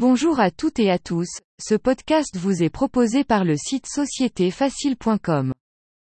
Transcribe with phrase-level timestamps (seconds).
[0.00, 1.26] Bonjour à toutes et à tous,
[1.60, 5.52] ce podcast vous est proposé par le site sociétéfacile.com.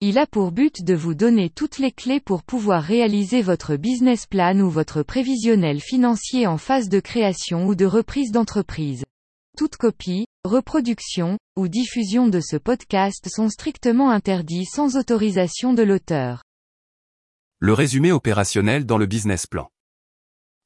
[0.02, 4.26] Il a pour but de vous donner toutes les clés pour pouvoir réaliser votre business
[4.26, 9.02] plan ou votre prévisionnel financier en phase de création ou de reprise d'entreprise.
[9.56, 16.42] Toute copie, reproduction, ou diffusion de ce podcast sont strictement interdits sans autorisation de l'auteur.
[17.60, 19.70] Le résumé opérationnel dans le business plan.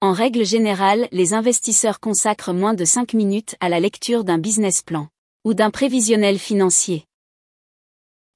[0.03, 4.81] En règle générale, les investisseurs consacrent moins de 5 minutes à la lecture d'un business
[4.81, 5.09] plan
[5.45, 7.05] ou d'un prévisionnel financier.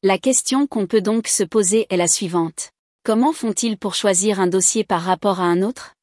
[0.03, 2.73] La question qu'on peut donc se poser est la suivante.
[3.03, 5.95] Comment font-ils pour choisir un dossier par rapport à un autre?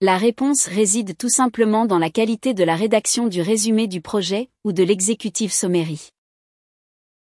[0.00, 4.48] La réponse réside tout simplement dans la qualité de la rédaction du résumé du projet
[4.64, 6.12] ou de l'exécutif sommerie.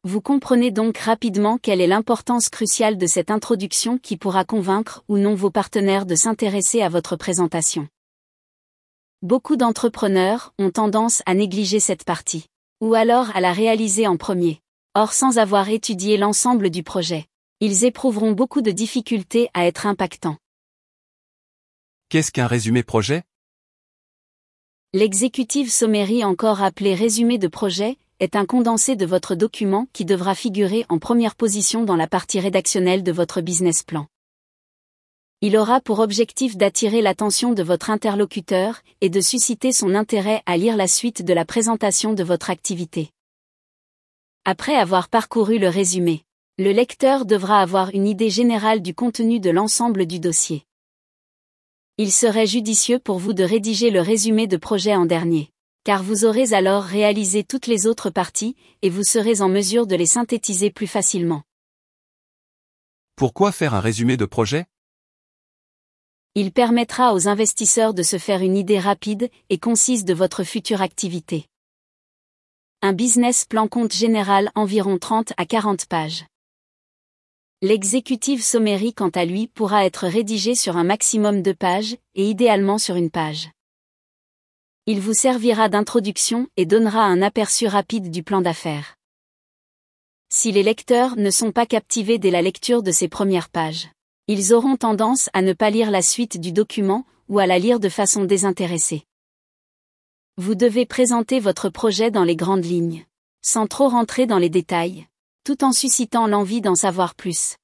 [0.08, 5.18] Vous comprenez donc rapidement quelle est l'importance cruciale de cette introduction qui pourra convaincre ou
[5.18, 7.88] non vos partenaires de s'intéresser à votre présentation.
[9.22, 12.46] Beaucoup d'entrepreneurs ont tendance à négliger cette partie,
[12.80, 14.60] ou alors à la réaliser en premier.
[14.94, 17.26] Or sans avoir étudié l'ensemble du projet,
[17.58, 20.36] ils éprouveront beaucoup de difficultés à être impactants.
[22.10, 23.24] Qu'est-ce qu'un résumé projet?
[24.92, 30.34] L'exécutive sommerie encore appelé résumé de projet est un condensé de votre document qui devra
[30.34, 34.06] figurer en première position dans la partie rédactionnelle de votre business plan.
[35.42, 40.56] Il aura pour objectif d'attirer l'attention de votre interlocuteur et de susciter son intérêt à
[40.56, 43.10] lire la suite de la présentation de votre activité.
[44.46, 46.22] Après avoir parcouru le résumé,
[46.56, 50.64] le lecteur devra avoir une idée générale du contenu de l'ensemble du dossier.
[51.98, 55.50] Il serait judicieux pour vous de rédiger le résumé de projet en dernier
[55.86, 59.94] car vous aurez alors réalisé toutes les autres parties, et vous serez en mesure de
[59.94, 61.44] les synthétiser plus facilement.
[63.14, 64.66] Pourquoi faire un résumé de projet?
[66.34, 70.82] Il permettra aux investisseurs de se faire une idée rapide et concise de votre future
[70.82, 71.46] activité.
[72.82, 76.24] Un business plan compte général environ 30 à 40 pages.
[77.62, 82.78] L'exécutive sommerie quant à lui pourra être rédigé sur un maximum de pages, et idéalement
[82.78, 83.50] sur une page.
[84.88, 88.94] Il vous servira d'introduction et donnera un aperçu rapide du plan d'affaires.
[90.28, 93.88] Si les lecteurs ne sont pas captivés dès la lecture de ces premières pages,
[94.28, 97.80] ils auront tendance à ne pas lire la suite du document ou à la lire
[97.80, 99.02] de façon désintéressée.
[100.36, 103.06] Vous devez présenter votre projet dans les grandes lignes,
[103.42, 105.08] sans trop rentrer dans les détails,
[105.42, 107.56] tout en suscitant l'envie d'en savoir plus.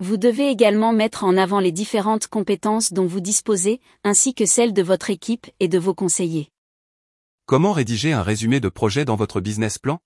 [0.00, 4.74] Vous devez également mettre en avant les différentes compétences dont vous disposez, ainsi que celles
[4.74, 6.50] de votre équipe et de vos conseillers.
[7.46, 9.98] Comment rédiger un résumé de projet dans votre business plan?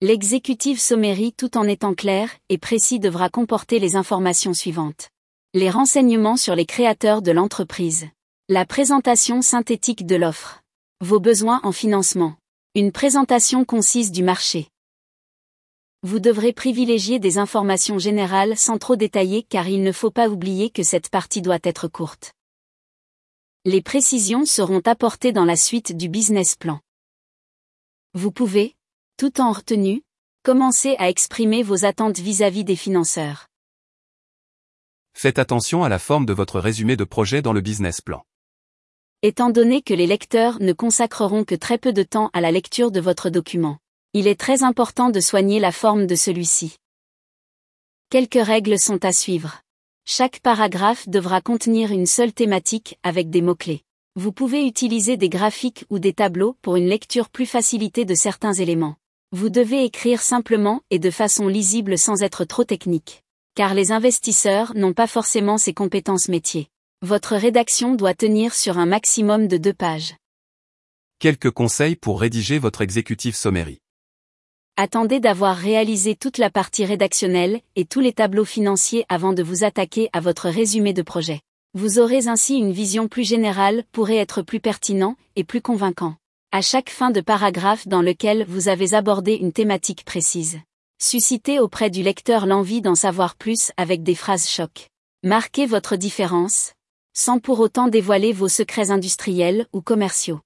[0.00, 5.08] L'exécutif sommerie tout en étant clair et précis devra comporter les informations suivantes.
[5.52, 8.06] Les renseignements sur les créateurs de l'entreprise.
[8.48, 10.62] La présentation synthétique de l'offre.
[11.00, 12.36] Vos besoins en financement.
[12.76, 14.68] Une présentation concise du marché.
[16.02, 20.70] Vous devrez privilégier des informations générales sans trop détailler car il ne faut pas oublier
[20.70, 22.32] que cette partie doit être courte.
[23.66, 26.80] Les précisions seront apportées dans la suite du business plan.
[28.14, 28.76] Vous pouvez,
[29.18, 30.02] tout en retenue,
[30.42, 33.48] commencer à exprimer vos attentes vis-à-vis des financeurs.
[35.12, 38.24] Faites attention à la forme de votre résumé de projet dans le business plan.
[39.20, 42.90] Étant donné que les lecteurs ne consacreront que très peu de temps à la lecture
[42.90, 43.79] de votre document,
[44.12, 46.76] il est très important de soigner la forme de celui-ci.
[48.10, 49.60] Quelques règles sont à suivre.
[50.04, 53.82] Chaque paragraphe devra contenir une seule thématique avec des mots-clés.
[54.16, 58.52] Vous pouvez utiliser des graphiques ou des tableaux pour une lecture plus facilitée de certains
[58.52, 58.96] éléments.
[59.30, 63.22] Vous devez écrire simplement et de façon lisible sans être trop technique.
[63.54, 66.66] Car les investisseurs n'ont pas forcément ces compétences métiers.
[67.02, 70.16] Votre rédaction doit tenir sur un maximum de deux pages.
[71.20, 73.78] Quelques conseils pour rédiger votre exécutif sommerie.
[74.82, 79.62] Attendez d'avoir réalisé toute la partie rédactionnelle et tous les tableaux financiers avant de vous
[79.62, 81.42] attaquer à votre résumé de projet.
[81.74, 86.14] Vous aurez ainsi une vision plus générale, pourrait être plus pertinent et plus convaincant.
[86.50, 90.58] À chaque fin de paragraphe dans lequel vous avez abordé une thématique précise.
[90.98, 94.88] Suscitez auprès du lecteur l'envie d'en savoir plus avec des phrases choc.
[95.22, 96.72] Marquez votre différence,
[97.12, 100.40] sans pour autant dévoiler vos secrets industriels ou commerciaux.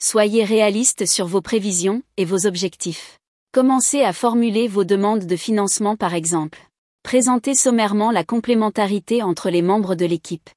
[0.00, 3.18] Soyez réaliste sur vos prévisions et vos objectifs.
[3.52, 6.58] Commencez à formuler vos demandes de financement par exemple.
[7.02, 10.50] Présentez sommairement la complémentarité entre les membres de l'équipe.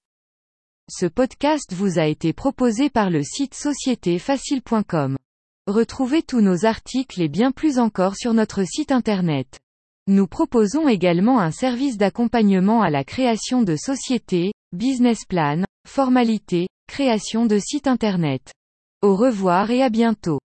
[0.89, 5.17] Ce podcast vous a été proposé par le site sociétéfacile.com.
[5.67, 9.59] Retrouvez tous nos articles et bien plus encore sur notre site internet.
[10.07, 17.45] Nous proposons également un service d'accompagnement à la création de sociétés, business plan, formalités, création
[17.45, 18.53] de site internet.
[19.03, 20.39] Au revoir et à bientôt.